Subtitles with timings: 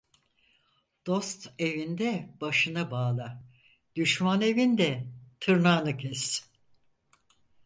[1.07, 3.43] Dost evinde başını bağla,
[3.95, 5.05] düşman evinde
[5.39, 6.49] tırnağını kes.